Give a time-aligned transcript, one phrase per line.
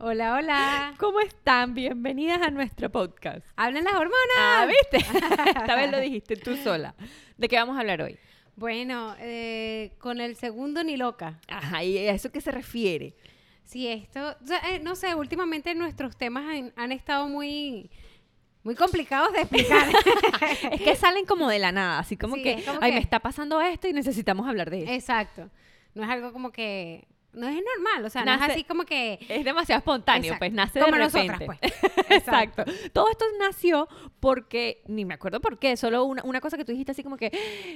[0.00, 0.94] Hola, hola.
[0.98, 1.74] ¿Cómo están?
[1.74, 3.44] Bienvenidas a nuestro podcast.
[3.56, 4.36] Hablan las hormonas.
[4.38, 4.98] Ah, ¿viste?
[5.46, 6.94] Esta vez lo dijiste tú sola.
[7.36, 8.16] ¿De qué vamos a hablar hoy?
[8.54, 11.40] Bueno, eh, con el segundo ni loca.
[11.48, 13.14] Ajá, ¿y a eso qué se refiere?
[13.64, 17.90] Sí, esto, o sea, eh, no sé, últimamente nuestros temas han, han estado muy,
[18.62, 19.88] muy complicados de explicar.
[20.72, 23.02] es que salen como de la nada, así como Sí, que, como ay, que- me
[23.02, 24.92] está pasando esto y necesitamos hablar de eso.
[24.92, 25.50] Exacto.
[25.94, 28.84] No es algo como que, no es normal, o sea, no Nace- es así como
[28.84, 29.18] que...
[29.28, 30.38] Es demasiado espontáneo, Exacto.
[30.40, 31.60] pues nace Como de nosotras, repente.
[31.70, 32.10] pues.
[32.10, 32.64] Exacto.
[32.92, 33.86] Todo esto nació
[34.18, 37.16] porque, ni me acuerdo por qué, solo una, una cosa que tú dijiste así como
[37.16, 37.30] que,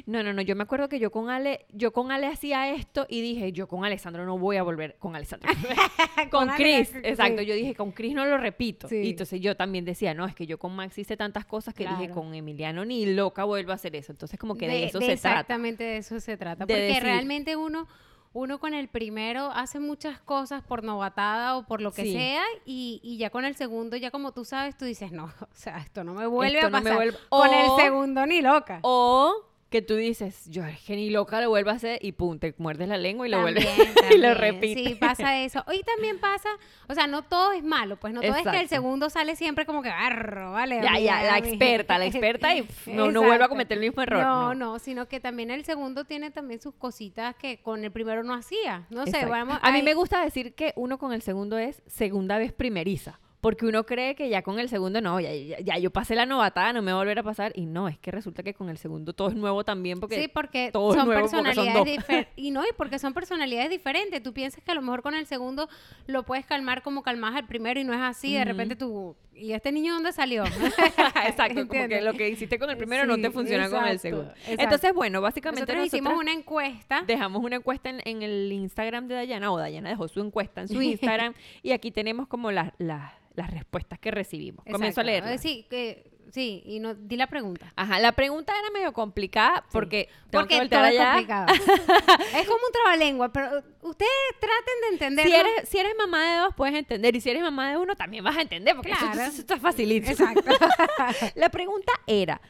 [0.07, 3.07] no, no, no, yo me acuerdo que yo con Ale, yo con Ale hacía esto
[3.09, 5.51] y dije, yo con Alessandro no voy a volver, con Alessandro,
[6.31, 8.89] con Chris, exacto, yo dije, con Chris no lo repito.
[8.89, 8.97] Sí.
[8.97, 11.87] Y entonces yo también decía, no, es que yo con Max hice tantas cosas que
[11.87, 14.13] dije, con Emiliano ni loca vuelvo a hacer eso.
[14.13, 15.31] Entonces como que de, De- eso de se trata.
[15.31, 16.67] Exactamente de eso se trata.
[16.67, 17.87] Porque decir- realmente uno,
[18.35, 22.13] uno con el primero hace muchas cosas por novatada o por lo que Sí.
[22.13, 25.49] sea y, y ya con el segundo, ya como tú sabes, tú dices, no, o
[25.53, 26.97] sea, esto no me vuelve Esto a no me pasar.
[26.97, 28.79] vuelve- Con O- el segundo ni loca.
[28.83, 29.35] O
[29.73, 32.55] que tú dices, yo es que ni loca lo vuelvo a hacer y pum, te
[32.59, 34.35] muerdes la lengua y lo vuelves También, y lo también.
[34.39, 34.87] repites.
[34.89, 35.65] Sí, pasa eso.
[35.73, 36.49] Y también pasa,
[36.89, 39.67] o sea, no todo es malo, pues no todo es que el segundo sale siempre
[39.67, 40.77] como que barro, vale.
[40.83, 41.49] Ya, ya, la amiga".
[41.49, 44.23] experta, la experta y no, no vuelvo a cometer el mismo error.
[44.23, 48.23] No, no, sino que también el segundo tiene también sus cositas que con el primero
[48.23, 48.87] no hacía.
[48.91, 49.59] No sé, vamos.
[49.63, 53.19] a mí hay- me gusta decir que uno con el segundo es segunda vez primeriza.
[53.43, 56.27] Porque uno cree que ya con el segundo no, ya, ya, ya yo pasé la
[56.27, 57.51] novatada, no me va a volver a pasar.
[57.57, 59.99] Y no, es que resulta que con el segundo todo es nuevo también.
[59.99, 62.33] Porque Sí, porque todo son nuevo personalidades diferentes.
[62.37, 64.23] Y no, y porque son personalidades diferentes.
[64.23, 65.69] Tú piensas que a lo mejor con el segundo
[66.07, 68.35] lo puedes calmar como calmas al primero y no es así.
[68.35, 70.45] De repente tú, ¿y este niño dónde salió?
[71.27, 74.31] exacto, como que lo que hiciste con el primero no te funciona con el segundo.
[74.31, 74.63] exacto.
[74.63, 77.03] Entonces, bueno, básicamente Nosotros hicimos una encuesta.
[77.07, 80.69] dejamos una encuesta en, en el Instagram de Dayana, o Dayana dejó su encuesta en
[80.69, 84.65] su Instagram, y aquí tenemos como las, las, las respuestas que recibimos.
[84.71, 85.33] Comienzo a leerlas.
[85.35, 87.73] Eh, Sí, que, sí, y no, di la pregunta.
[87.77, 91.13] Ajá, la pregunta era medio complicada porque Porque todo es allá.
[91.13, 91.47] complicado.
[92.37, 94.11] es como un trabalengua, pero ustedes
[94.41, 95.31] traten de entenderlo.
[95.31, 97.17] Si eres, si eres mamá de dos, puedes entender.
[97.17, 98.75] Y si eres mamá de uno, también vas a entender.
[98.77, 99.23] Porque eso- Claro.
[99.31, 100.11] eso, está facilito.
[100.11, 100.43] Exacto.
[101.35, 102.41] La pregunta era,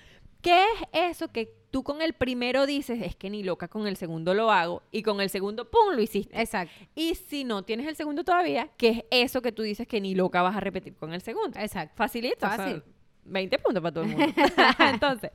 [0.40, 3.96] ¿qué es eso que tú con el primero dices, es que ni loca con el
[3.96, 6.38] segundo lo hago, y con el segundo, ¡pum!, lo hiciste?
[6.40, 6.72] Exacto.
[6.94, 10.14] Y si no tienes el segundo todavía, ¿qué es eso que tú dices que ni
[10.14, 11.58] loca vas a repetir con el segundo?
[11.58, 11.94] Exacto.
[11.96, 12.46] Facilito.
[12.46, 12.82] o sea, Fácil.
[13.24, 14.26] 20 puntos para todo el mundo.
[14.78, 15.30] Entonces,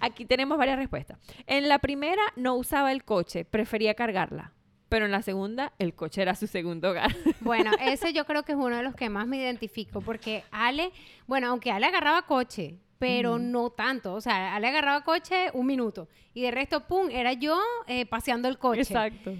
[0.00, 1.18] aquí tenemos varias respuestas.
[1.46, 4.52] En la primera, no usaba el coche, prefería cargarla.
[4.88, 7.14] Pero en la segunda, el coche era su segundo hogar.
[7.40, 10.92] Bueno, ese yo creo que es uno de los que más me identifico, porque Ale,
[11.26, 16.06] bueno, aunque Ale agarraba coche, pero no tanto, o sea, Ale agarraba coche un minuto
[16.34, 18.82] y de resto, pum, era yo eh, paseando el coche.
[18.82, 19.32] Exacto.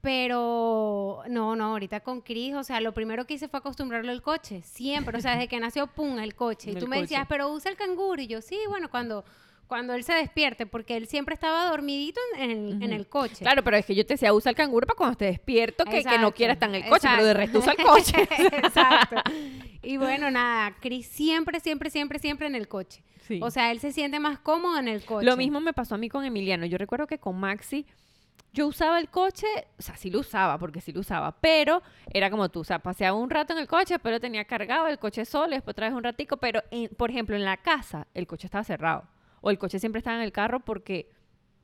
[0.00, 4.20] Pero no, no, ahorita con Cris, o sea, lo primero que hice fue acostumbrarlo al
[4.20, 6.72] coche, siempre, o sea, desde que nació, pum, el coche.
[6.72, 7.28] Y tú me decías, coche.
[7.28, 8.20] pero usa el canguro.
[8.20, 9.24] Y yo, sí, bueno, cuando,
[9.68, 13.36] cuando él se despierte, porque él siempre estaba dormidito en, el coche.
[13.44, 16.02] Claro, pero es que yo te decía, usa el canguro para cuando esté despierto, que,
[16.02, 18.22] que no quiera estar en el coche, pero de resto usa el coche.
[18.28, 19.16] Exacto.
[19.84, 23.02] Y bueno, nada, Cris siempre, siempre, siempre, siempre en el coche.
[23.22, 23.40] Sí.
[23.42, 25.24] O sea, él se siente más cómodo en el coche.
[25.26, 26.66] Lo mismo me pasó a mí con Emiliano.
[26.66, 27.86] Yo recuerdo que con Maxi
[28.52, 29.46] yo usaba el coche,
[29.78, 32.78] o sea, sí lo usaba, porque sí lo usaba, pero era como tú, o sea,
[32.78, 35.88] paseaba un rato en el coche, pero tenía cargado el coche solo, y después otra
[35.88, 39.08] vez un ratico, pero en- por ejemplo, en la casa el coche estaba cerrado,
[39.40, 41.10] o el coche siempre estaba en el carro porque,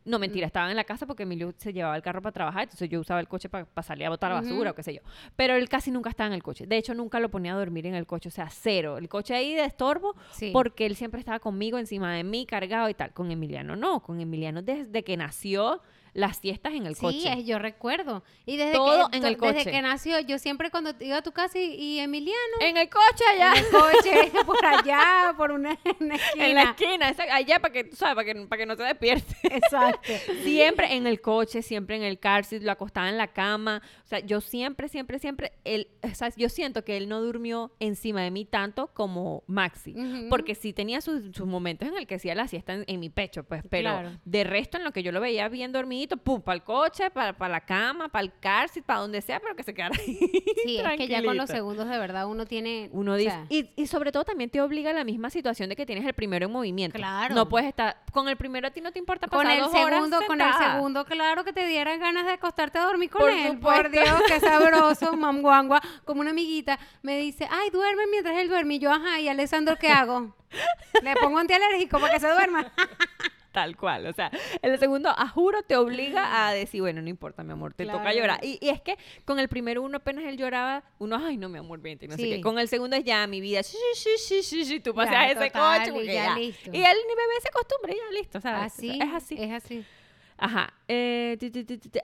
[0.05, 2.89] no mentira, estaba en la casa porque Emilio se llevaba el carro para trabajar, entonces
[2.89, 5.01] yo usaba el coche para salir a botar la basura o qué sé yo,
[5.37, 7.87] pero él casi nunca estaba en el coche, de hecho nunca lo ponía a dormir
[7.87, 10.51] en el coche, o sea, cero, el coche ahí de estorbo, Sí.
[10.53, 13.13] porque él siempre estaba conmigo, encima de mí, cargado y tal.
[13.13, 17.33] Con Emiliano no, con Emiliano desde que nació las siestas en el Sí, coche.
[17.39, 18.23] es- yo recuerdo.
[18.47, 21.33] Y desde Todo que en el desde que nació, yo siempre cuando iba a tu
[21.33, 23.53] casa y, y Emiliano En el coche allá.
[23.57, 26.47] en el coche por allá, por una, una esquina.
[26.47, 29.35] En la esquina, allá para que, tú sabes, para que, para que no se despierte.
[29.45, 30.13] Exacto.
[30.43, 33.83] Siempre en el coche, siempre en el car seat, lo acostaba en la cama.
[34.05, 37.73] O sea, yo siempre, siempre, siempre, él, o sea, yo siento que él no durmió
[37.81, 39.95] encima de mí tanto como Maxi.
[40.29, 43.11] Porque sí tenía sus, sus momentos en el que hacía la siesta en, en mi
[43.11, 44.11] pecho, pues, pero Claro.
[44.25, 45.73] de resto en lo que yo lo veía bien
[46.09, 49.41] pum, para el coche, para, para la cama, para el car seat, para donde sea,
[49.41, 50.19] pero que se quedara ahí.
[50.65, 52.91] Sí, es que ya con los segundos de verdad uno tiene...
[52.93, 55.71] Uno o dice, sea, y, y sobre todo también te obliga a la misma situación
[55.71, 56.99] de que tienes el primero en movimiento.
[56.99, 57.35] Claro.
[57.35, 59.75] No puedes estar, con el primero a ti no te importa pasar con el dos
[59.75, 63.23] horas segundo, con el segundo, claro que te dieran ganas de acostarte a dormir con
[63.23, 63.53] Por él.
[63.53, 63.83] supuesto.
[63.83, 65.81] Por Dios, qué sabroso, mamguangua.
[66.05, 68.75] Como una amiguita me dice, ay, duerme mientras él duerme.
[68.75, 70.35] Y yo, ajá, ¿y Alessandro qué hago?
[71.03, 72.73] Le pongo antialérgico para que se duerma.
[73.53, 74.31] Tal cual, o sea,
[74.63, 78.13] el segundo, a juro, te obliga a decir, bueno, no importa, mi amor, te toca
[78.13, 78.39] llorar.
[78.45, 81.59] Y, y es que con el primero uno apenas él lloraba, uno, ay, no, mi
[81.59, 82.31] amor, vente, no sé Sí.
[82.31, 82.41] qué.
[82.41, 85.33] Con el segundo es ya, mi vida, sí, sí, sí, sí, sí, tú paseas Ya,
[85.33, 86.35] ese total, coche y ya ya.
[86.37, 86.71] listo.
[86.73, 88.73] Y él ni bebé se acostumbra, ya listo, ¿sabes?
[88.73, 89.35] Así, es así.
[89.37, 89.85] Es así.
[90.39, 90.73] Ajá.
[90.89, 91.37] eh.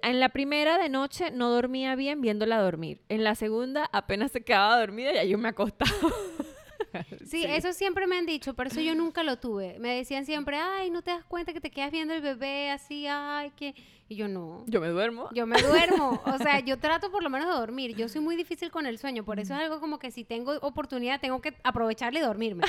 [0.03, 3.01] En la primera de noche no dormía bien viéndola dormir.
[3.09, 5.91] En la segunda apenas se quedaba dormida y yo me acostaba.
[7.27, 9.79] Sí, eso siempre me han dicho, por eso yo nunca lo tuve.
[9.79, 13.07] Me decían siempre, ay, no te das cuenta que te quedas viendo el bebé así,
[13.09, 13.75] ay, que...
[14.09, 14.65] Y yo no.
[14.69, 15.29] Yo me duermo.
[15.33, 17.97] Yo me duermo, o sea, yo trato por lo menos de dormir.
[17.97, 20.53] Yo soy muy difícil con el sueño, por eso es algo como que si tengo
[20.61, 22.63] oportunidad tengo que aprovecharle y dormirme.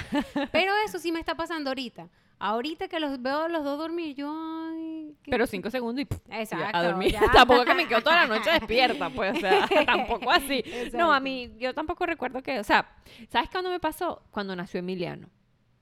[0.52, 2.10] Pero eso sí me está pasando ahorita.
[2.40, 6.78] Ahorita que los veo los dos dormir, yo ay, Pero cinco segundos y ya, Exacto,
[6.78, 7.12] a dormir.
[7.12, 7.22] ya.
[7.34, 10.64] tampoco que me quedo toda la noche despierta, pues, o sea, tampoco así.
[10.94, 12.96] No, a mí, yo tampoco recuerdo que, o sea,
[13.30, 14.22] ¿sabes cuándo me pasó?
[14.30, 15.30] Cuando nació Emiliano.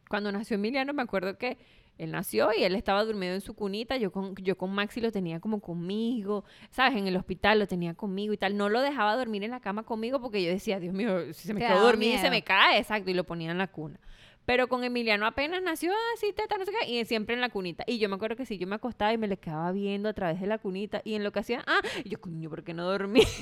[0.09, 1.57] Cuando nació Emiliano me acuerdo que
[1.97, 5.11] él nació y él estaba durmiendo en su cunita, yo con, yo con Maxi lo
[5.11, 6.97] tenía como conmigo, ¿sabes?
[6.97, 8.57] En el hospital lo tenía conmigo y tal.
[8.57, 11.53] No lo dejaba dormir en la cama conmigo porque yo decía, Dios mío, si se
[11.53, 13.99] me quedó y se me cae, exacto, y lo ponía en la cuna.
[14.45, 17.83] Pero con Emiliano apenas nació así, teta, no sé qué, y siempre en la cunita.
[17.87, 20.13] Y yo me acuerdo que sí, yo me acostaba y me le quedaba viendo a
[20.13, 21.01] través de la cunita.
[21.03, 23.21] Y en lo que hacía, ah, y yo, coño, ¿por qué no dormí?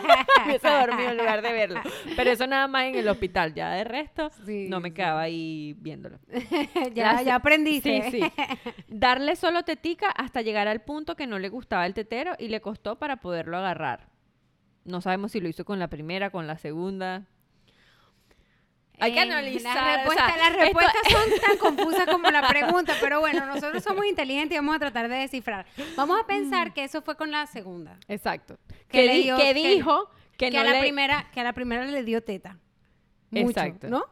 [0.44, 1.80] Hubiese dormido en lugar de verlo.
[2.16, 3.54] Pero eso nada más en el hospital.
[3.54, 4.94] Ya de resto, Sí, no me sí.
[4.94, 6.18] quedaba ahí viéndolo.
[6.94, 8.10] ya, ya aprendiste.
[8.10, 8.32] Sí, sí.
[8.88, 12.60] Darle solo tetica hasta llegar al punto que no le gustaba el tetero y le
[12.60, 14.08] costó para poderlo agarrar.
[14.84, 17.26] No sabemos si lo hizo con la primera, con la segunda.
[19.00, 19.74] Hay que analizar.
[19.74, 23.44] Las o respuestas, sea, las esto- respuestas son tan confusas como la pregunta, pero bueno,
[23.46, 25.66] nosotros somos inteligentes y vamos a tratar de descifrar.
[25.96, 27.98] Vamos a pensar que eso fue con la segunda.
[28.08, 28.58] Exacto.
[28.68, 31.40] Que Que, le di- dio- que dijo que, Que, no a la le- primera, que
[31.40, 32.58] a la primera le dio teta.
[33.30, 33.88] Mucho, Exacto.
[33.88, 34.04] ¿no?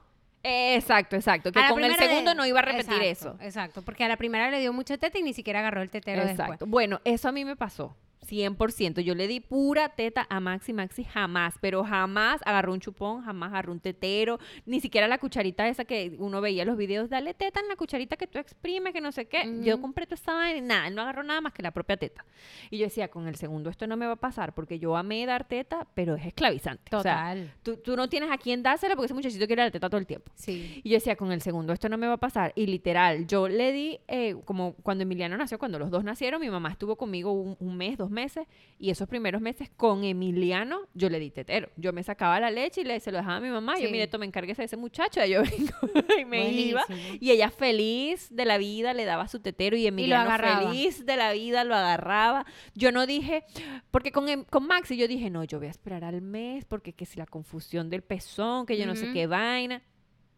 [0.42, 1.52] Exacto, exacto.
[1.52, 3.36] Que con el segundo no iba a repetir Exacto, eso.
[3.40, 6.22] Exacto, porque a la primera le dio mucho teta y ni siquiera agarró el tetero
[6.22, 6.50] Exacto.
[6.52, 6.70] después.
[6.70, 7.96] Bueno, eso a mí me pasó.
[8.28, 9.00] 100%.
[9.00, 10.72] Yo le di pura teta a Maxi.
[10.72, 15.68] Maxi jamás, pero jamás agarró un chupón, jamás agarró un tetero, ni siquiera la cucharita
[15.68, 18.92] esa que uno veía en los videos, dale teta en la cucharita que tú exprimes,
[18.92, 19.60] que no sé qué.
[19.62, 22.24] Yo compré toda vaina y nada, él no agarró nada más que la propia teta.
[22.70, 25.26] Y yo decía, con el segundo esto no me va a pasar, porque yo amé
[25.26, 26.94] dar teta, pero es esclavizante.
[26.94, 27.54] O sea, Total.
[27.62, 30.06] tú, tú no tienes a quién dársela porque ese muchachito quiere la teta todo el
[30.06, 30.30] tiempo.
[30.34, 30.80] sí.
[30.84, 32.52] Y yo decía, con el segundo esto no me va a pasar.
[32.54, 36.50] Y literal, yo le di, eh, como cuando Emiliano nació, cuando los dos nacieron, mi
[36.50, 38.46] mamá estuvo conmigo un, un mes, dos meses.
[38.78, 41.68] Y esos primeros meses con Emiliano, yo le di tetero.
[41.76, 43.74] Yo me sacaba la leche y le, se lo dejaba a mi mamá.
[43.78, 45.24] Yo, mire, toma, encárguese de ese muchacho.
[45.24, 45.42] Y yo
[45.94, 46.84] vengo y me iba.
[47.20, 49.76] Y ella feliz de la vida le daba su tetero.
[49.76, 50.24] Y Emiliano
[50.68, 52.44] feliz de la vida lo agarraba.
[52.74, 53.44] Yo no dije,
[53.90, 56.92] porque con, em- con Maxi yo dije, no, yo voy a esperar al mes porque
[56.92, 59.82] que si la confusión del pezón, que yo no sé qué vaina.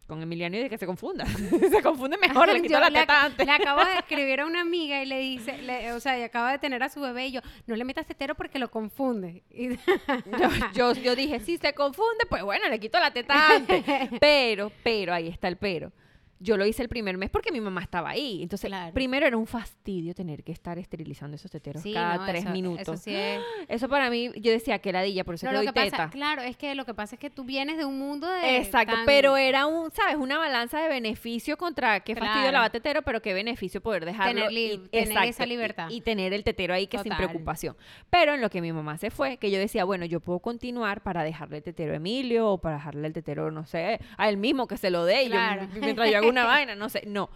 [0.07, 1.25] Con Emiliano y de que se confunda.
[1.71, 3.45] se confunde mejor, le quito la le, teta ac- antes.
[3.45, 6.51] le acabo de escribir a una amiga y le dice, le- o sea, y acaba
[6.51, 9.41] de tener a su bebé y yo, no le metas tetero porque lo confunde.
[9.49, 13.83] Yo, yo, yo dije, si se confunde, pues bueno, le quito la teta antes.
[14.19, 15.91] Pero, pero, ahí está el pero.
[16.39, 18.43] Yo lo hice el primer mes porque mi mamá estaba ahí.
[18.43, 18.93] Entonces, Claro.
[18.93, 22.51] primero era un fastidio tener que estar esterilizando esos teteros Sí, cada no, tres eso-
[22.51, 22.81] minutos.
[22.81, 23.39] Eso sí es.
[23.69, 25.97] Eso para mí, yo decía que ladilla, por eso No, que lo doy que teta.
[25.97, 28.57] pasa, claro, es que lo que pasa es que tú vienes de un mundo de.
[28.57, 30.15] Exacto, tan- pero era un, ¿sabes?
[30.17, 32.51] Una balanza de beneficio contra qué fastidio Claro.
[32.51, 34.33] lavar tetero, pero qué beneficio poder dejarlo.
[34.35, 35.89] Tener li- y- tener exacto, esa libertad.
[35.89, 37.75] Y, tener el tetero ahí que sin preocupación.
[38.09, 41.01] Pero en lo que mi mamá se fue, que yo decía, bueno, yo puedo continuar
[41.01, 44.37] para dejarle el tetero a Emilio o para dejarle el tetero, no sé, a él
[44.37, 45.67] mismo que se lo dé y yo- Claro.
[45.79, 47.29] mientras yo hago una vaina, no sé, no.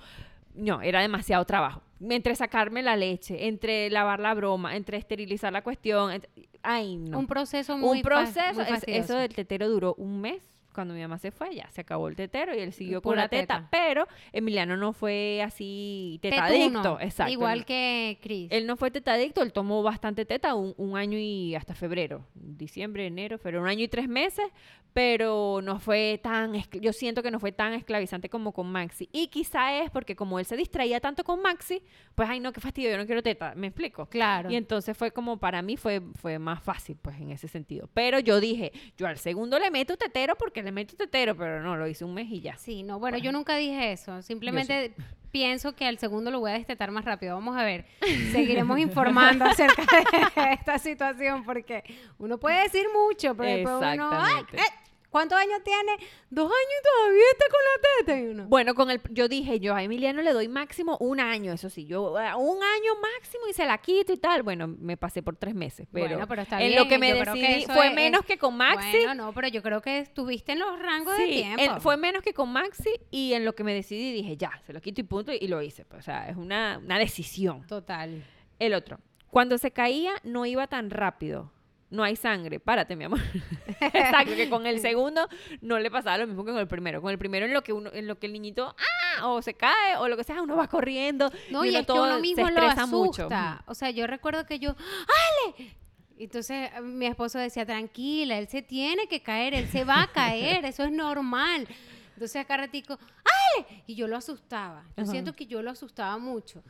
[0.55, 1.81] No, era demasiado trabajo.
[2.01, 6.11] Entre sacarme la leche, entre lavar la broma, entre esterilizar la cuestión.
[6.11, 6.29] entre-
[6.63, 8.61] Ay, no Un proceso muy un proceso.
[8.63, 10.43] muy es- eso del tetero duró un mes.
[10.73, 13.23] Cuando mi mamá se fue, ya se acabó el tetero y él siguió con Pura
[13.23, 13.55] la teta.
[13.57, 13.67] teta.
[13.71, 16.99] Pero Emiliano no fue así Tetuno, tetadicto.
[17.01, 17.31] Exacto.
[17.33, 18.47] Igual que Chris.
[18.51, 23.07] Él no fue tetadicto, él tomó bastante teta, un, un año y hasta febrero, diciembre,
[23.07, 24.45] enero, febrero, un año y tres meses,
[24.93, 29.09] pero no fue tan, yo siento que no fue tan esclavizante como con Maxi.
[29.11, 31.83] Y quizá es porque como él se distraía tanto con Maxi,
[32.15, 34.07] pues, ay no, qué fastidio, yo no quiero teta, ¿me explico?
[34.07, 34.49] Claro.
[34.51, 37.89] Y entonces fue como para mí fue, fue más fácil, pues en ese sentido.
[37.93, 41.75] Pero yo dije, yo al segundo le meto tetero porque le meto tetero, pero no,
[41.75, 42.57] lo hice un mes y ya.
[42.57, 44.21] Sí, no, bueno, yo nunca dije eso.
[44.21, 44.93] Simplemente
[45.31, 47.35] pienso que al segundo lo voy a destetar más rápido.
[47.35, 47.85] Vamos a ver.
[48.31, 51.83] Seguiremos informando acerca de esta situación porque
[52.17, 54.09] uno puede decir mucho, pero después uno.
[54.11, 54.43] ¡ay!
[54.53, 55.93] Eh, ¿Cuántos años tiene?
[56.29, 58.19] Dos años y todavía está con la teta.
[58.19, 61.51] Y uno, Bueno, con el, yo dije, yo a Emiliano le doy máximo un año,
[61.51, 64.43] eso sí, yo eh, un año máximo y se la quito y tal.
[64.43, 67.11] Bueno, me pasé por tres meses, pero, Bueno, pero está en bien, lo que me
[67.13, 68.97] que decidí fue es- menos que con Maxi.
[69.05, 71.61] Bueno, no, pero yo creo que estuviste en los rangos de tiempo.
[71.63, 74.73] en- fue menos que con Maxi y en lo que me decidí dije, ya, se
[74.73, 75.85] lo quito y punto, y lo hice.
[75.85, 77.65] pues, O sea, es una, una decisión.
[77.65, 78.23] Total.
[78.59, 78.99] El otro,
[79.31, 81.51] cuando se caía no iba tan rápido.
[81.91, 83.19] No hay sangre, párate, mi amor.
[83.81, 85.27] Exacto, que con el segundo
[85.61, 87.01] no le pasaba lo mismo que con el primero.
[87.01, 88.75] Con el primero en lo que uno, en lo que el niñito
[89.17, 91.31] ah, o se cae o lo que sea, uno va corriendo.
[91.49, 92.85] No, y, uno es que todo uno se mismo lo asusta.
[92.85, 93.29] mucho.
[93.65, 95.75] O sea, yo recuerdo que yo, ¡Ale!
[96.19, 100.11] Entonces eh, mi esposo decía, tranquila, él se tiene que caer, él se va a
[100.11, 101.67] caer, eso es normal.
[102.13, 103.83] Entonces acá ratico, ¡Ale!
[103.87, 104.83] Y yo lo asustaba.
[104.95, 105.11] Yo Ajá.
[105.11, 106.61] siento que yo lo asustaba mucho.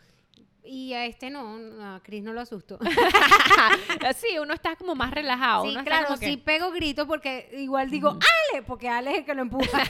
[0.63, 2.78] Y a este no, a Chris no lo asustó.
[4.16, 5.63] sí, uno está como más relajado.
[5.63, 8.10] sí, uno claro, como que- sí pego grito porque igual digo,
[8.54, 8.62] ¡Ale!
[8.63, 9.84] Porque Ale es el que lo empuja.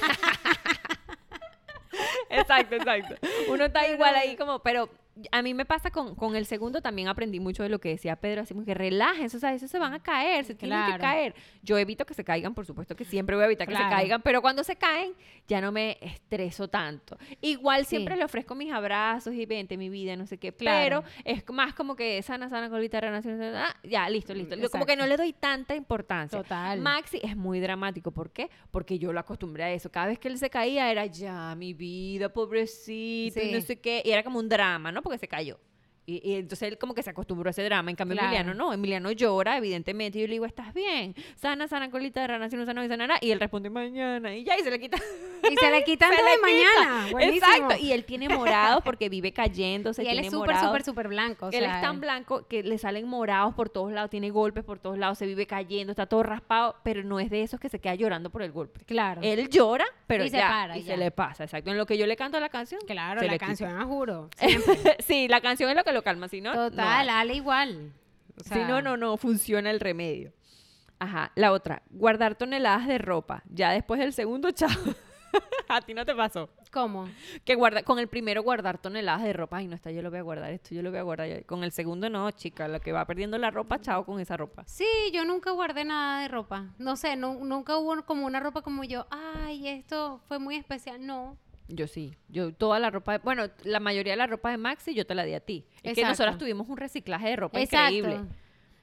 [2.30, 3.16] Exacto, exacto.
[3.50, 4.90] Uno está igual ahí como, pero
[5.32, 8.16] a mí me pasa con, con el segundo, también aprendí mucho de lo que decía
[8.16, 10.98] Pedro, así como que relájense, o sea, eso se van a caer, se tienen que
[11.00, 11.36] caer.
[11.62, 14.22] Yo evito que se caigan, por supuesto que siempre voy a evitar que se caigan,
[14.22, 15.14] pero cuando se caen
[15.48, 17.18] ya no me estreso tanto.
[17.42, 21.04] Igual siempre le ofrezco mis abrazos y vente mi vida, no sé qué, Claro.
[21.04, 24.56] pero es más como que sana, sana, colita, renación, ah, ya, listo, listo.
[24.72, 26.42] Como que no le doy tanta importancia.
[26.42, 26.80] Total.
[26.80, 28.12] Maxi es muy dramático.
[28.12, 28.50] ¿Por qué?
[28.72, 29.92] Porque yo lo acostumbré a eso.
[29.92, 34.02] Cada vez que él se caía era ya, mi vida, pobrecito, y no sé qué.
[34.06, 35.02] Y era como un drama, ¿no?
[35.10, 35.60] Porque se cayó.
[36.10, 37.90] Y, y entonces él como que se acostumbró a ese drama.
[37.92, 38.30] En cambio, Claro.
[38.36, 38.74] Emiliano no.
[38.74, 40.18] Emiliano llora, evidentemente.
[40.18, 41.16] Y yo le digo, ¿estás bien?
[41.36, 43.18] Sana, sana, colita de rana, si no sana, y sanará.
[43.22, 44.36] Y él responde, mañana.
[44.36, 44.98] Y ya, y se le quita.
[45.50, 46.42] y se le quitan Se le de quita.
[46.42, 47.08] mañana.
[47.12, 47.46] Buenísimo.
[47.54, 47.76] Exacto.
[47.84, 50.04] Y él tiene morados porque vive cayéndose.
[50.04, 51.48] Y él tiene es súper, súper, súper blanco.
[51.48, 54.80] o él es tan blanco que le salen morados por todos lados, tiene golpes por
[54.80, 57.80] todos lados, se vive cayendo, está todo raspado, pero no es de esos que se
[57.80, 58.80] queda llorando por el golpe.
[58.86, 59.22] Claro.
[59.24, 60.94] Él llora, pero Y se para, y ya.
[60.94, 61.70] se le pasa, exacto.
[61.72, 63.46] En lo que yo le canto la canción, Claro, la le quita.
[63.46, 64.30] canción, ah, juro.
[65.00, 67.10] sí, la canción es lo que lo calma, si no, no Total.
[67.10, 67.92] Ale igual.
[68.40, 70.32] O si no, no, no funciona el remedio.
[71.00, 73.44] Ajá, la otra, guardar toneladas de ropa.
[73.50, 74.70] Ya después del segundo, chao.
[75.68, 76.50] A ti no te pasó.
[76.72, 77.08] ¿Cómo?
[77.46, 79.58] Que guarda, con el primero guardar toneladas de ropa.
[79.58, 81.46] Ay, no está, yo lo voy a guardar, esto yo lo voy a guardar.
[81.46, 84.64] Con el segundo no, chica, la que va perdiendo la ropa, chao con esa ropa.
[84.66, 86.66] Sí, yo nunca guardé nada de ropa.
[86.80, 89.06] No sé, nu- nunca hubo como una ropa como yo.
[89.12, 91.06] Ay, esto fue muy especial.
[91.06, 91.38] No.
[91.72, 94.96] Yo sí, yo toda la ropa, de- bueno, la mayoría de la ropa de Maxi
[94.96, 95.66] yo te la di a ti.
[95.84, 97.96] Es que nosotras tuvimos un reciclaje de ropa Exacto.
[97.96, 98.28] increíble.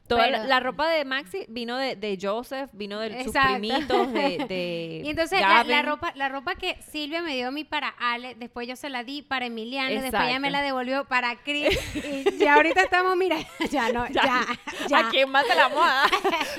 [0.09, 3.51] Toda la, Pero- la ropa de Maxi vino de, de Joseph, vino de sus Exacto.
[3.59, 7.65] primitos, de, de Y entonces la, ropa, la ropa que Silvia me dio a mí
[7.65, 11.35] para Ale, después yo se la di para Emiliano, después ella me la devolvió para
[11.37, 11.77] Chris.
[11.95, 13.37] y ya ahorita estamos, mira,
[13.71, 14.47] ya no, ya,
[14.89, 14.99] ya.
[14.99, 16.05] ¿A quién más te la moda?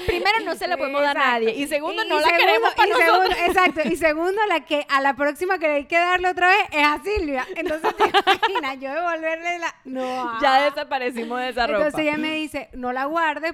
[0.05, 1.51] Primero no se la podemos dar a nadie.
[1.55, 3.15] Y segundo, Y- no y la segundo- queremos para nosotros.
[3.37, 3.81] segundo- exacto.
[3.89, 6.99] Y segundo, la que a la próxima que hay que darle otra vez es a
[7.03, 7.45] Silvia.
[7.55, 9.75] Entonces, te imaginas, yo devolverle la...
[9.85, 10.41] No.
[10.41, 11.77] Ya desaparecimos de esa ropa.
[11.85, 13.05] Entonces ella me dice, no la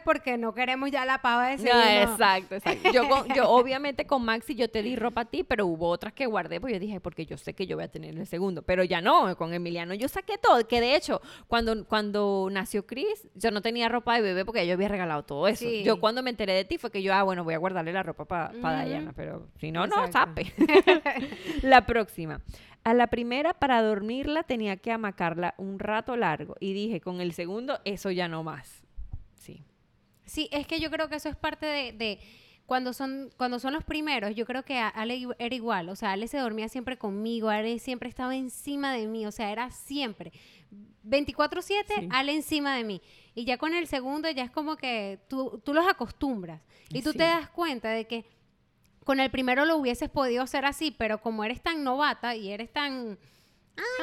[0.04, 1.74] porque no queremos ya la pava de seguir.
[1.74, 2.12] no.
[2.13, 2.92] exacto, exacto.
[2.92, 3.04] Yo,
[3.50, 6.74] obviamente con Maxi yo te di ropa a ti, pero hubo otras que guardé, pues
[6.74, 9.36] yo dije, porque yo sé que yo voy a tener el segundo, pero ya no,
[9.38, 13.90] con Emiliano yo saqué todo, que de hecho, cuando, cuando nació Chris, yo no tenía
[13.90, 15.66] ropa de bebé porque yo había regalado todo eso.
[15.66, 15.84] Sí.
[15.84, 18.04] Yo cuando me enteré de ti fue que yo, ah, bueno, voy a guardarle la
[18.04, 18.90] ropa para Ujú.
[18.90, 20.54] Diana, pero si no, no, sape.
[21.62, 22.42] la próxima.
[22.84, 26.56] A la primera, para dormirla, tenía que amacarla un rato largo.
[26.60, 28.83] Y dije, con el segundo, eso ya no más.
[30.25, 30.50] Sí.
[30.51, 32.20] Es que yo creo que eso es parte de, de
[32.65, 36.27] cuando son cuando son los primeros, yo creo que Ale era igual, o sea, Ale
[36.27, 40.32] se dormía siempre conmigo, Ale siempre estaba encima de mí, o sea, era siempre
[41.03, 41.62] 24/7
[42.00, 42.08] Sí.
[42.12, 43.01] Ale encima de mí.
[43.36, 47.12] Y ya con el segundo ya es como que tú, tú los acostumbras y tú
[47.12, 47.18] Sí.
[47.18, 48.25] te das cuenta de que
[49.03, 52.72] con el primero lo hubieses podido hacer así, pero como eres tan novata y eres
[52.72, 53.20] tan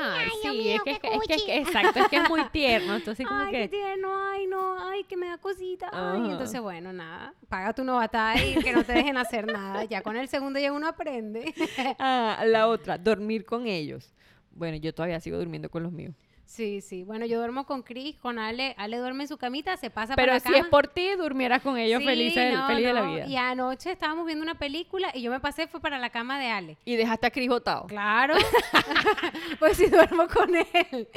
[0.02, 2.28] Ay, Dios sí, mío, es, que, qué es, que, es que- exacto, es que es
[2.28, 3.68] muy tierno, entonces como ay, qué que...
[3.68, 5.88] tierno, ay, no, ay, que me da cosita.
[5.92, 6.32] Ay, Ajá.
[6.32, 9.84] entonces, bueno, nada, paga tu novatada y que no te dejen hacer nada.
[9.84, 11.54] Ya con el segundo ya uno aprende.
[11.98, 14.12] Ah, la otra, dormir con ellos.
[14.52, 16.14] Bueno, yo todavía sigo durmiendo con los míos.
[16.50, 17.04] Sí, sí.
[17.04, 18.74] Bueno, yo duermo con Chris, con Ale.
[18.76, 20.58] Ale duerme en su camita, se pasa Pero para la si cama.
[20.58, 23.26] es por ti, durmieras con ellos Sí, feliz, de- no, feliz de la vida.
[23.28, 26.48] Y anoche estábamos viendo una película y yo me pasé, fue para la cama de
[26.48, 26.76] Ale.
[26.84, 27.86] Y dejaste a Cris botado.
[27.86, 28.34] Claro.
[29.60, 31.08] pues si duermo con él.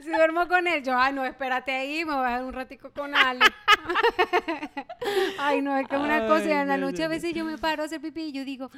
[0.00, 2.92] Si duermo con él, yo, ay, no, espérate ahí, me voy a dar un ratico
[2.92, 3.40] con Ale.
[5.40, 6.44] ay, no, es que es una cosa.
[6.48, 8.32] Y en la no, noche no, a veces yo me paro a hacer pipí y
[8.32, 8.70] yo digo,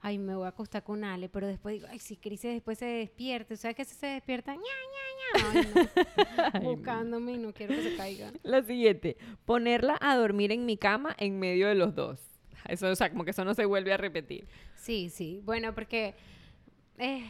[0.00, 1.28] ay, me voy a acostar con Ale.
[1.28, 3.56] Pero después digo, ay, si Cris después se despierte.
[3.56, 4.52] ¿Sabes que si se despierta?
[4.52, 5.55] ña, ña, ña.
[6.52, 6.60] Ay.
[6.62, 8.32] Buscándome y no quiero que se caiga.
[8.42, 12.20] La siguiente, ponerla a dormir en mi cama en medio de los dos.
[12.68, 14.46] Eso, o sea, como que eso no se vuelve a repetir.
[14.74, 15.40] Sí, sí.
[15.44, 16.14] Bueno, porque
[16.98, 17.24] eh,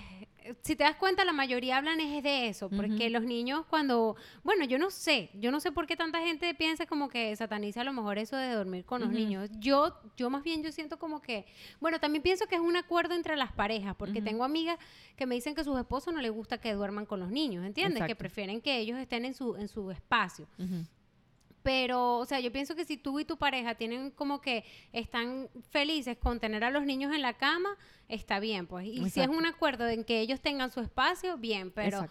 [0.62, 4.64] si te das cuenta, la mayoría hablan es de eso, porque los niños cuando, bueno,
[4.64, 7.84] yo no sé, yo no sé por qué tanta gente piensa como que sataniza a
[7.84, 9.50] lo mejor eso de dormir con los niños.
[9.58, 11.46] Yo, yo más bien yo siento como que,
[11.80, 14.78] bueno, también pienso que es un acuerdo entre las parejas, porque tengo amigas
[15.16, 17.64] que me dicen que a sus esposos no les gusta que duerman con los niños,
[17.64, 18.04] ¿entiendes?
[18.04, 20.46] Que prefieren que ellos estén en su, en su espacio.
[21.66, 25.48] Pero, o sea, yo pienso que si tú y tu pareja tienen como que están
[25.70, 27.76] felices con tener a los niños en la cama,
[28.08, 28.86] está bien, pues.
[28.86, 32.06] Y si es un acuerdo en que ellos tengan su espacio, bien, pero...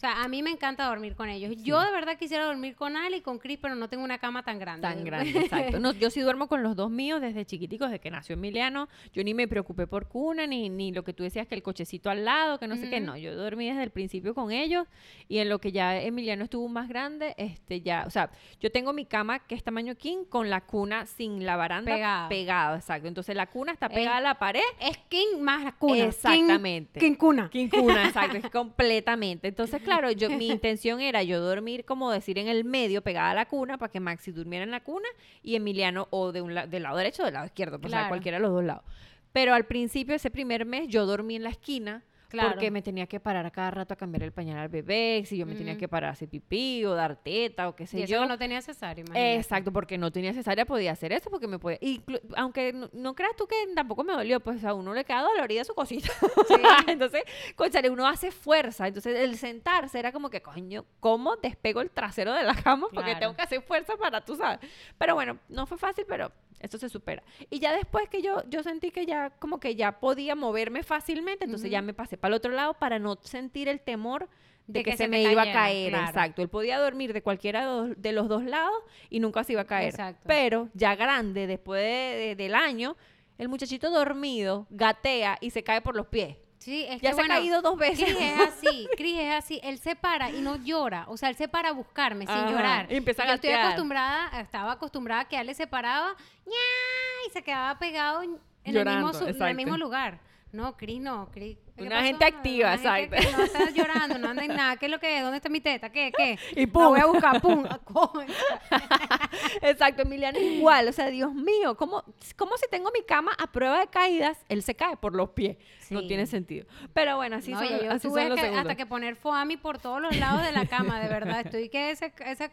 [0.00, 1.54] O sea, a mí me encanta dormir con ellos.
[1.62, 4.42] Yo de verdad quisiera dormir con Ali y con Chris, pero no tengo una cama
[4.42, 4.80] tan grande.
[4.80, 5.78] Tan grande, exacto.
[5.78, 8.88] No, yo sí duermo con los dos míos desde chiquiticos, desde que nació Emiliano.
[9.12, 12.08] Yo ni me preocupé por cuna, ni, ni lo que tú decías, que el cochecito
[12.08, 12.98] al lado, que no sé qué.
[12.98, 14.86] No, yo dormí desde el principio con ellos.
[15.28, 18.94] Y en lo que ya Emiliano estuvo más grande, este ya, o sea, yo tengo
[18.94, 22.28] mi cama que es tamaño king con la cuna sin la baranda pegada.
[22.30, 23.06] Pegado, exacto.
[23.06, 24.62] Entonces la cuna está pegada a la pared.
[24.80, 26.06] Es king más la cuna.
[26.06, 26.98] Exactamente.
[26.98, 27.50] King, king cuna.
[27.50, 28.38] King cuna, exacto.
[28.38, 29.48] es completamente.
[29.48, 33.34] Entonces, claro, yo, mi intención era yo dormir, como decir, en el medio, pegada a
[33.34, 35.08] la cuna, para que Maxi durmiera en la cuna
[35.42, 38.42] y Emiliano o de un del lado derecho o del lado izquierdo, pues cualquiera de
[38.42, 38.84] los dos lados.
[39.32, 43.20] Pero al principio, ese primer mes, yo dormí en la esquina porque me tenía que
[43.20, 45.88] parar a cada rato a cambiar el pañal al bebé, si yo me tenía que
[45.88, 48.24] parar a hacer pipí o dar teta o qué sé y yo.
[48.26, 51.78] no tenía cesárea, Exacto, porque no tenía cesárea podía hacer eso porque me podía...
[51.80, 52.02] Y,
[52.36, 55.74] aunque no, creas tú que tampoco me dolió, pues a uno le queda dolorida su
[55.74, 56.12] cosita.
[56.86, 57.22] entonces,
[57.56, 58.86] conchale, uno hace fuerza.
[58.86, 62.88] Entonces, el sentarse era como que, coño, ¿cómo despego el trasero de la cama?
[62.92, 64.60] Porque tengo que hacer fuerza para, tú sabes.
[64.98, 67.22] Pero bueno, no fue fácil, pero esto se supera.
[67.48, 71.44] Y ya después que yo, yo sentí que ya como que ya podía moverme fácilmente,
[71.44, 74.28] entonces ya me pasé para el otro lado para no sentir el temor
[74.66, 75.94] de, que, se, me, iba a caer.
[75.94, 76.42] Exacto.
[76.42, 79.90] Él podía dormir de cualquiera de los dos lados y nunca se iba a caer.
[79.90, 80.22] Exacto.
[80.26, 82.96] Pero ya grande, después del año,
[83.38, 86.36] el muchachito dormido gatea y se cae por los pies.
[86.60, 88.04] Sí, es ya se ha caído dos veces.
[88.04, 89.60] Cris es así, Cris es así.
[89.62, 91.06] Él se para y no llora.
[91.08, 92.86] O sea, él se para a buscarme sin llorar.
[92.92, 96.14] Y empieza a Yo estoy acostumbrada, estaba acostumbrada a que él se paraba
[96.46, 100.20] y se quedaba pegado en, el mismo, en el mismo lugar.
[100.52, 101.56] No, Cris no, Cris.
[101.76, 103.16] Una gente activa, exacto.
[103.36, 104.76] no está llorando, no anda en nada.
[104.76, 105.22] ¿Qué es lo que es?
[105.22, 105.90] ¿Dónde está mi teta?
[105.90, 106.12] ¿Qué?
[106.14, 106.38] ¿Qué?
[106.56, 106.82] Y pum.
[106.82, 107.64] La voy a buscar, pum.
[109.62, 110.88] exacto, Emiliano igual.
[110.88, 112.04] O sea, Dios mío, ¿cómo,
[112.36, 115.56] ¿cómo si tengo mi cama a prueba de caídas, él se cae por los pies?
[115.90, 116.66] No tiene sentido.
[116.92, 120.00] Pero bueno, así son, yo así son los que, Hasta que poner foami por todos
[120.00, 121.40] los lados de la cama, de verdad.
[121.44, 122.50] Estoy que ese, esa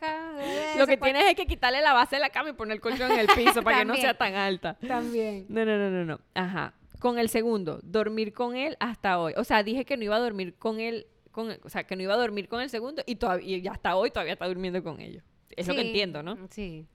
[0.77, 3.11] Lo que tienes es que quitarle la base de la cama y poner el colchón
[3.11, 4.75] en el piso para que no sea tan alta.
[4.87, 5.45] También.
[5.49, 6.19] No, no, no, no, no.
[6.33, 6.73] Ajá.
[6.99, 9.33] Con el segundo, dormir con él hasta hoy.
[9.37, 12.01] O sea, dije que no iba a dormir con él, con, o sea, que no
[12.01, 14.99] iba a dormir con el segundo y, todavía, y hasta hoy todavía está durmiendo con
[14.99, 15.23] ellos.
[15.55, 16.37] Es lo que entiendo, ¿no?
[16.49, 16.85] Sí.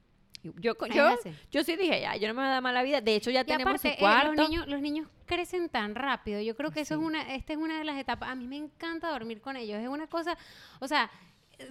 [0.42, 1.16] Yo, yo,
[1.52, 3.00] yo sí dije, ya, yo no me voy a dar mala vida.
[3.00, 4.32] De hecho, ya tenemos su cuarto.
[4.32, 6.40] Eh, los, niños, los niños crecen tan rápido.
[6.40, 8.28] Yo creo que eso es una, esta es una de las etapas.
[8.28, 9.80] A mí me encanta dormir con ellos.
[9.80, 10.36] Es una cosa,
[10.80, 11.10] o sea,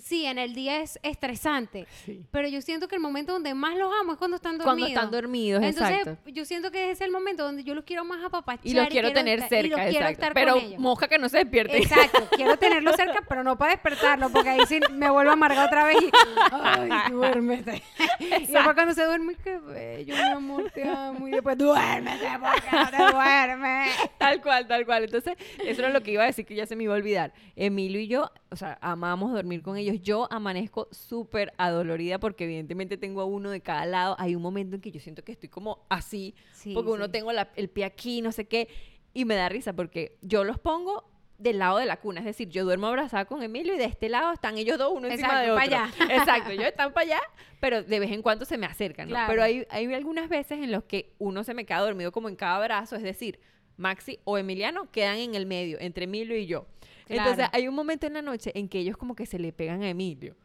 [0.02, 1.88] sí, en el día es estresante,
[2.32, 4.66] pero yo siento que el momento donde más los amo es cuando están dormidos.
[4.66, 8.24] Cuando están dormidos, Entonces, yo siento que es el momento donde yo los quiero más
[8.24, 8.66] apapachar.
[8.66, 10.28] Y los quiero, tener cerca, exacto.
[10.34, 11.78] pero moja que no se despierte.
[11.78, 15.68] Exacto, quiero tenerlos cerca, pero no para despertarlo, porque ahí sí me vuelvo a amargar
[15.68, 16.10] otra vez y,
[16.52, 17.82] ay, duérmete.
[18.20, 21.28] Y después cuando se duerme, qué bello, mi amor, te amo.
[21.28, 23.90] Y después, duérmete, porque no te duermes.
[24.18, 25.04] Tal cual, tal cual.
[25.04, 27.34] Entonces, eso es lo que iba a decir, que ya se me iba a olvidar.
[27.56, 30.02] Emilio y yo, o sea, amamos dormir con ellos.
[30.02, 34.16] Yo amanezco súper adolorida porque evidentemente tengo a uno de cada lado.
[34.20, 36.36] Hay un momento en que yo siento que estoy como así,
[36.74, 38.68] porque uno tengo el pie aquí, no sé qué,
[39.14, 42.50] y me da risa porque yo los pongo del lado de la cuna, es decir,
[42.50, 45.52] yo duermo abrazada con Emilio y de este lado están ellos dos, uno encima de
[45.52, 45.64] otro.
[45.64, 45.94] Para allá.
[46.16, 47.22] Exacto, ellos están para allá,
[47.60, 49.18] pero de vez en cuando se me acercan, ¿no?
[49.28, 52.36] Pero hay, hay algunas veces en los que uno se me queda dormido como en
[52.36, 53.40] cada brazo, es decir,
[53.78, 56.68] Maxi o Emiliano quedan en el medio, entre Emilio y yo.
[57.08, 59.84] Entonces hay un momento en la noche en que ellos como que se le pegan
[59.84, 60.36] a Emilio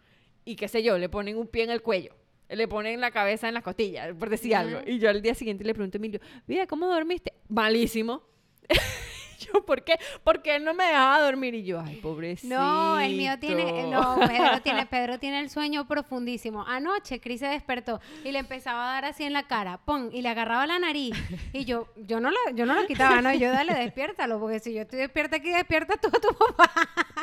[0.46, 2.14] y qué sé yo, le ponen un pie en el cuello.
[2.48, 4.78] Le ponen la cabeza en las costillas, por decir algo.
[4.86, 7.32] Y yo al día siguiente le pregunto a Emilio, mira, ¿cómo dormiste?
[7.48, 8.22] Malísimo.
[9.52, 9.98] yo, ¿por qué?
[10.24, 11.54] Porque él no me dejaba dormir.
[11.54, 12.54] Y yo, ay, pobrecito.
[12.54, 16.64] No, el mío tiene, no, Pedro tiene, Pedro tiene el sueño profundísimo.
[16.66, 20.22] Anoche Cris se despertó y le empezaba a dar así en la cara, pon, y
[20.22, 21.14] le agarraba la nariz.
[21.52, 24.72] Y yo, yo no lo, yo no lo quitaba, no, yo dale, despiértalo, porque si
[24.72, 26.70] yo estoy despierta aquí, despierta tú a tu papá.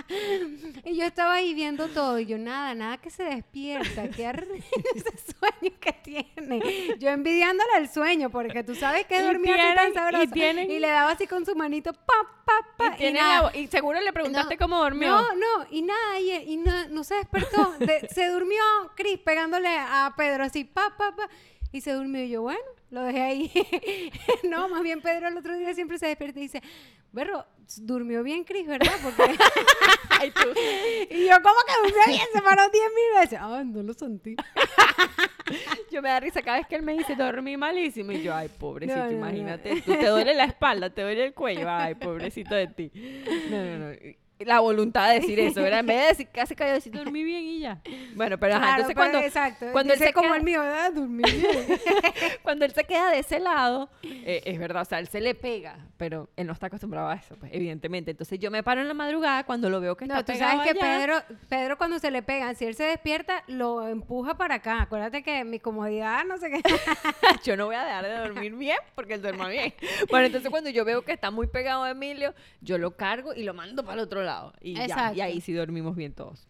[0.85, 4.23] y yo estaba ahí viendo todo, y yo, nada, nada que se despierta, qué
[4.95, 6.97] ese sueño que tiene.
[6.99, 10.23] Yo envidiándole el sueño, porque tú sabes que dormía tan sabroso.
[10.33, 11.93] Y, y le daba así con su manito,
[13.53, 15.09] y, seguro le preguntaste cómo durmió.
[15.09, 17.73] No, no, y nada, y, no, se despertó.
[18.13, 18.61] se durmió
[18.95, 21.29] Cris pegándole a Pedro así, pa, pa, pa.
[21.71, 22.61] Y se durmió y yo, bueno,
[22.91, 23.51] lo dejé ahí.
[24.49, 26.61] no, más bien Pedro el otro día siempre se despierta y dice,
[27.13, 27.45] Berro,
[27.77, 28.91] durmió bien Cris, ¿verdad?
[29.01, 29.37] Porque...
[30.23, 30.49] Tú.
[31.09, 32.27] y yo, ¿cómo que durmió bien?
[32.33, 33.39] Se paró 10 mil veces.
[33.41, 34.35] Ah, no lo sentí.
[35.91, 38.49] Yo me da risa cada vez que él me dice dormí malísimo y yo, ay,
[38.49, 39.17] pobrecito, No, no, no.
[39.17, 42.91] imagínate, tú, te duele la espalda, te duele el cuello, ay, pobrecito de ti.
[43.51, 43.95] No, no, no.
[44.45, 45.79] La voluntad de decir eso, ¿verdad?
[45.79, 47.79] En vez de decir casi callado, decir dormí bien y ya.
[48.15, 49.65] Bueno, pero ajá, Claro, entonces pero cuando, exacto.
[49.71, 50.93] cuando él Dice se como queda- el mío, ¿verdad?
[50.93, 51.79] Durmió bien.
[52.43, 55.35] cuando él se queda de ese lado, eh, es verdad, o sea, él se le
[55.35, 58.11] pega, pero él no está acostumbrado a eso, pues, evidentemente.
[58.11, 60.61] Entonces yo me paro en la madrugada cuando lo veo que está No, tú sabes
[60.63, 60.79] que allá.
[60.99, 61.15] Pedro,
[61.49, 64.81] Pedro cuando se le pegan, si él se despierta, lo empuja para acá.
[64.81, 66.61] Acuérdate que mi comodidad, no sé qué.
[67.43, 69.73] yo no voy a dejar de dormir bien porque él duerma bien.
[70.09, 73.43] Bueno, entonces cuando yo veo que está muy pegado a Emilio, yo lo cargo y
[73.43, 74.32] lo mando para el otro lado.
[74.61, 76.47] Y ya, y ahí sí dormimos bien todos.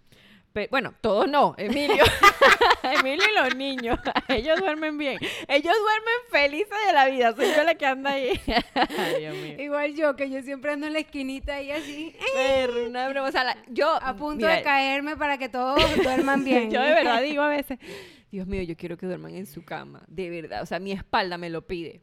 [0.54, 2.04] Pe- bueno, todos no, Emilio.
[2.84, 3.98] Emilio y los niños.
[4.28, 5.18] Ellos duermen bien.
[5.48, 7.36] Ellos duermen felices de la vida.
[7.36, 8.40] Soy yo la que anda ahí.
[8.76, 9.56] Ay, Dios mío.
[9.60, 13.30] Igual yo, que yo siempre ando en la esquinita ahí así, Perro, una broma.
[13.30, 13.90] O sea, la- yo.
[14.00, 16.70] a punto mira, de caerme para que todos duerman bien.
[16.70, 17.80] Yo de verdad digo a veces,
[18.32, 21.38] Dios mío, yo quiero que duerman en su cama, de verdad, o sea, mi espalda
[21.40, 22.02] me lo pide.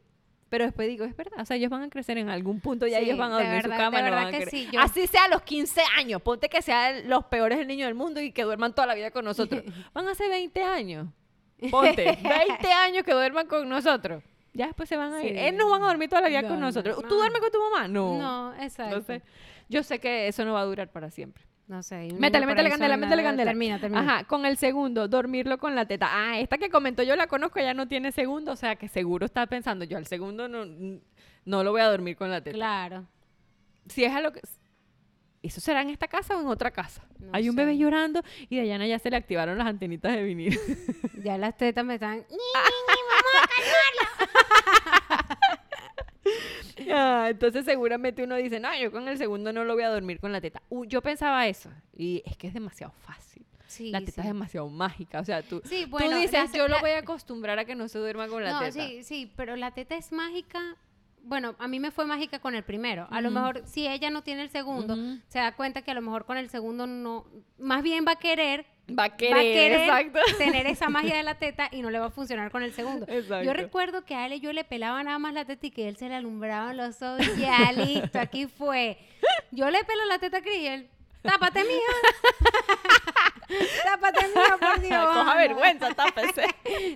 [0.51, 2.97] Pero después digo, es verdad, o sea, ellos van a crecer en algún punto, ya
[2.97, 5.27] Sí, ellos van a dormir su cama, no van a sí, yo- Así sea a
[5.29, 8.75] los 15 años, ponte que sean los peores del niño del mundo y que duerman
[8.75, 9.63] toda la vida con nosotros.
[9.93, 11.07] Van a ser 20 años.
[11.71, 14.21] Ponte, 20 años que duerman con nosotros.
[14.51, 15.31] Ya después se van a ir.
[15.31, 15.37] Sí.
[15.39, 17.01] Él no van a dormir toda la vida No, con no, nosotros.
[17.01, 17.07] no.
[17.07, 17.87] ¿Tú duermes con tu mamá?
[17.87, 18.17] No.
[18.17, 18.97] No, exacto.
[18.97, 19.23] Entonces,
[19.69, 21.45] yo sé que eso no va a durar para siempre.
[21.71, 22.09] No sé.
[22.19, 23.51] Métele, métele candela, métele candela.
[23.51, 24.01] Termina, termina.
[24.01, 26.09] Ajá, con el segundo, dormirlo con la teta.
[26.11, 29.25] Ah, esta que comentó yo la conozco, ella no tiene segundo, o sea que seguro
[29.25, 32.57] está pensando, yo al segundo no, no lo voy a dormir con la teta.
[32.57, 33.05] Claro.
[33.87, 34.41] Si es a lo que...
[35.43, 37.03] ¿Eso será en esta casa o en otra casa?
[37.19, 37.61] No Hay un sé.
[37.61, 40.59] bebé llorando y Dayana ya se le activaron las antenitas de vinil.
[41.23, 42.19] Ya las tetas me están...
[46.93, 50.19] Ah, entonces seguramente uno dice, no, yo con el segundo no lo voy a dormir
[50.19, 50.61] con la teta.
[50.69, 53.45] Uh, yo pensaba eso y es que es demasiado fácil.
[53.67, 54.19] Sí, la teta sí.
[54.21, 55.19] es demasiado mágica.
[55.19, 57.75] O sea, tú, Sí, tú dices, la- yo lo la- voy a acostumbrar a que
[57.75, 58.71] no se duerma con la no, teta.
[58.71, 60.59] sí, sí, pero la teta es mágica.
[61.23, 63.07] Bueno, a mí me fue mágica con el primero.
[63.11, 66.01] A lo mejor, si ella no tiene el segundo, se da cuenta que a lo
[66.01, 67.25] mejor con el segundo no.
[67.59, 68.65] Más bien va a querer,
[68.97, 70.19] Va a querer, va a querer exacto.
[70.37, 73.05] tener esa magia de la teta y no le va a funcionar con el segundo.
[73.09, 73.43] Exacto.
[73.43, 75.97] Yo recuerdo que a él yo le pelaba nada más la teta y que él
[75.97, 77.25] se le alumbraban los ojos.
[77.37, 78.97] Ya, listo, aquí fue.
[79.51, 80.41] Yo le pelo la teta a
[80.73, 80.89] él,
[81.21, 81.79] tápate, mija.
[83.83, 85.05] tápate, mija, por Dios.
[85.05, 86.45] Coja vergüenza, tápese.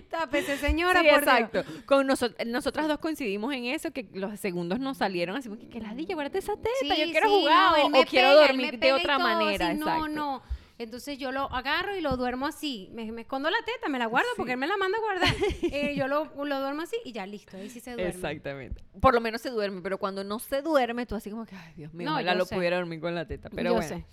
[0.10, 1.34] Tápese, señora, Sí, por Dios.
[1.34, 1.64] exacto.
[1.86, 6.16] Con noso- nosotras dos coincidimos en eso, que los segundos nos salieron así, que, ladilla,
[6.16, 9.68] guárdate esa teta, Sí, yo quiero sí, jugar no, o- quiero dormir de otra manera,
[9.70, 10.08] así, exacto.
[10.08, 10.55] No, no.
[10.78, 12.90] Entonces yo lo agarro y lo duermo así.
[12.94, 15.30] Me, me escondo la teta, me la guardo porque él me la manda a guardar.
[15.72, 17.58] Eh, yo lo, lo duermo así y ya listo.
[17.58, 18.10] Ahí sí se duerme.
[18.12, 18.84] Exactamente.
[19.00, 21.74] Por lo menos se duerme, pero cuando no se duerme, tú así como que, ay,
[21.76, 22.56] Dios mío, No, ojalá lo sé.
[22.56, 23.50] pudiera dormir con la teta.
[23.50, 23.88] Pero Yo bueno.
[23.88, 24.06] sé.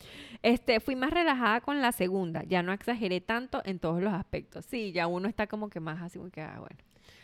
[0.43, 2.43] Este, fui más relajada con la segunda.
[2.45, 4.65] Ya no exageré tanto en todos los aspectos.
[4.67, 6.77] Sí, ya uno está como que más así como que, ah, bueno.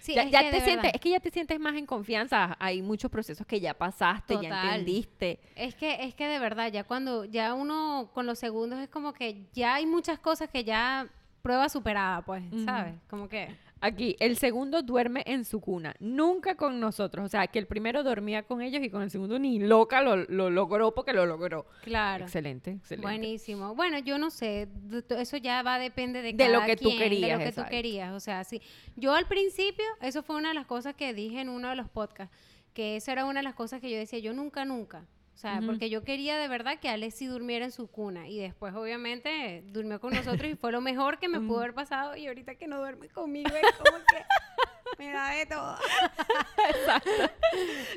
[0.09, 0.93] Sí, ya es ya que te sientes, verdad.
[0.95, 2.57] es que ya te sientes más en confianza.
[2.59, 5.39] Hay muchos procesos que ya pasaste, ya entendiste.
[5.55, 9.13] Es que, es que de verdad, ya cuando, ya uno con los segundos es como
[9.13, 11.07] que ya hay muchas cosas que ya
[11.43, 12.43] prueba superada, pues.
[12.65, 12.95] ¿sabes?
[13.11, 13.55] Como que.
[13.81, 17.25] Aquí, el segundo duerme en su cuna, nunca con nosotros.
[17.25, 20.17] O sea, que el primero dormía con ellos y con el segundo ni loca lo,
[20.17, 21.67] lo logró porque lo logró.
[21.83, 22.25] Claro.
[22.25, 23.07] Excelente, excelente.
[23.07, 23.75] Buenísimo.
[23.75, 24.69] Bueno, yo no sé,
[25.11, 27.69] eso ya va depende de, De lo que tú quien, de querías, lo que exacto.
[27.69, 28.61] tú querías, o sea, sí.
[28.97, 31.89] Yo al principio, eso fue una de las cosas que dije en uno de los
[31.89, 32.37] podcasts,
[32.75, 35.07] que eso era una de las cosas que yo decía, yo nunca, nunca.
[35.39, 38.41] O sea, porque yo quería de verdad que Alex sí durmiera en su cuna y
[38.41, 42.27] después obviamente durmió con nosotros y fue lo mejor que me pudo haber pasado y
[42.27, 44.25] ahorita que no duerme conmigo es como que
[44.99, 45.77] me da de todo.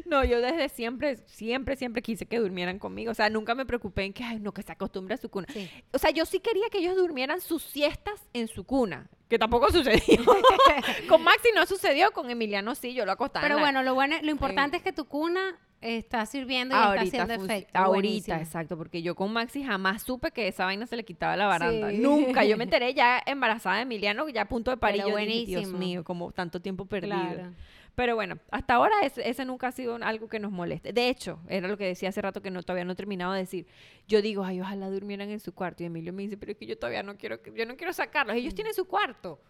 [0.06, 3.10] No, yo desde siempre, siempre, siempre quise que durmieran conmigo.
[3.10, 5.48] O sea, nunca me preocupé en que, ay, no, que se acostumbre a su cuna.
[5.52, 5.68] Sí.
[5.92, 9.72] O sea, yo sí quería que ellos durmieran sus siestas en su cuna, que tampoco
[9.72, 10.24] sucedió.
[11.10, 13.42] con Maxi no sucedió, con Emiliano sí, yo lo acostaba.
[13.44, 17.02] Pero la- bueno, lo bueno, lo importante es que tu cuna está sirviendo y está
[17.02, 17.78] haciendo efecto.
[17.78, 21.48] Ahorita, exacto, porque yo con Maxi jamás supe que esa vaina se le quitaba la
[21.48, 21.90] baranda.
[21.90, 21.98] Sí.
[21.98, 22.46] Nunca.
[22.46, 25.02] Yo me enteré ya embarazada de Emiliano, ya a punto de parir.
[25.02, 27.16] Yo dije, Dios mío, como tanto tiempo perdido.
[27.18, 27.54] Claro.
[27.94, 30.94] Pero bueno, hasta ahora ese, ese nunca ha sido algo que nos moleste.
[30.94, 33.68] De hecho, era lo que decía hace rato que no todavía no terminaba de decir.
[34.08, 35.84] Yo digo, ay, ojalá durmieran en su cuarto.
[35.84, 37.92] Y Emilio me dice, pero es que yo todavía no quiero, que- yo no quiero
[37.92, 38.36] sacarlos.
[38.36, 38.40] Mm.
[38.40, 39.42] Ellos tienen su cuarto.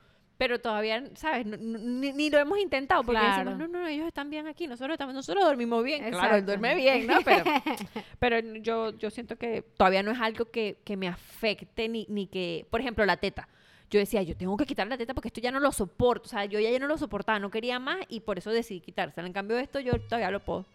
[0.41, 1.45] Pero todavía, ¿sabes?
[1.45, 3.51] No- ni, ni lo hemos intentado porque Claro.
[3.51, 5.99] decimos, no, no, ellos están bien aquí, nosotros estamos, nosotros dormimos bien.
[5.99, 6.45] Claro, él Exacto.
[6.47, 7.19] duerme bien, ¿no?
[7.23, 7.43] Pero,
[8.19, 12.25] pero yo, yo siento que todavía no es algo que, que me afecte ni, ni
[12.25, 13.47] que, por ejemplo, la teta.
[13.91, 16.25] yo decía, yo tengo que quitar la teta porque esto ya no lo soporto.
[16.25, 18.79] O sea, yo ya, ya no lo soportaba, no quería más y por eso decidí
[18.81, 19.27] quitársela.
[19.27, 20.65] En cambio, esto yo todavía lo puedo.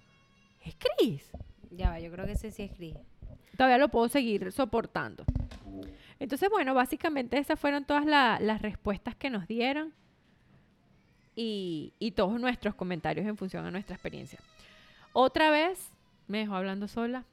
[0.64, 1.28] Es Cris.
[1.72, 2.94] Ya va, yo creo que ese sí es gris.
[3.56, 5.24] Todavía lo puedo seguir soportando.
[6.18, 9.92] Entonces, bueno, básicamente esas fueron todas la- las respuestas que nos dieron
[11.34, 14.38] y, y todos nuestros comentarios en función a nuestra experiencia.
[15.12, 15.90] Otra vez,
[16.28, 17.24] me dejó hablando sola.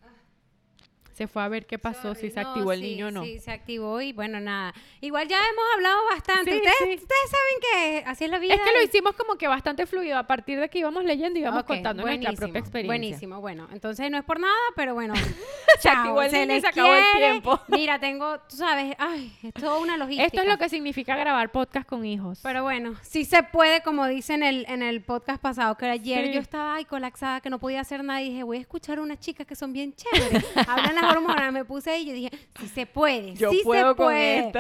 [1.13, 3.11] Se fue a ver qué pasó, si Sorry, se no, activó el sí, niño o
[3.11, 3.23] no.
[3.23, 4.73] Sí, se activó y bueno, nada.
[4.99, 6.51] Igual ya hemos hablado bastante.
[6.51, 7.03] Sí, ustedes, sí.
[7.03, 7.61] ustedes saben
[8.01, 8.55] que así es la vida.
[8.55, 10.17] Es que lo y- hicimos como que bastante fluido.
[10.17, 12.87] A partir de que íbamos leyendo, íbamos Ok, contando nuestra propia experiencia.
[12.87, 13.69] Buenísimo, bueno.
[13.71, 15.13] Entonces no es por nada, pero bueno.
[15.79, 17.59] Se activó el niño y les se acabó el tiempo.
[17.67, 20.25] Mira, tengo, tú sabes, ay, es toda una logística.
[20.27, 22.39] Esto es lo que significa grabar podcast con hijos.
[22.43, 26.27] Pero bueno, sí se puede, como dice en el, en el podcast pasado, que ayer
[26.27, 26.33] Sí.
[26.33, 29.01] yo estaba ay, colapsada, que no podía hacer nada, y dije, voy a escuchar a
[29.01, 32.29] unas chicas que son bien chéveres, hablan las hormonas, me puse ahí y yo dije,
[32.59, 34.39] sí se puede, Yo sí puedo se con puede.
[34.47, 34.59] esto.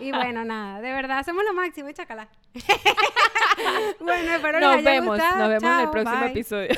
[0.00, 2.28] Y bueno, nada, de verdad, hacemos lo máximo, chácala.
[4.00, 5.38] bueno, espero les nos haya vemos, gustado.
[5.38, 6.30] nos vemos en el próximo bye.
[6.30, 6.68] episodio.